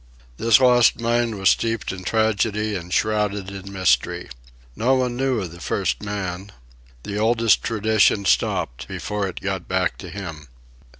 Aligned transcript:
This 0.37 0.59
lost 0.59 0.99
mine 0.99 1.37
was 1.37 1.51
steeped 1.51 1.91
in 1.91 2.03
tragedy 2.03 2.73
and 2.73 2.91
shrouded 2.91 3.51
in 3.51 3.71
mystery. 3.71 4.29
No 4.75 4.95
one 4.95 5.15
knew 5.15 5.39
of 5.41 5.51
the 5.51 5.61
first 5.61 6.01
man. 6.01 6.51
The 7.03 7.19
oldest 7.19 7.61
tradition 7.61 8.25
stopped 8.25 8.87
before 8.87 9.27
it 9.27 9.41
got 9.41 9.67
back 9.67 9.99
to 9.99 10.09
him. 10.09 10.47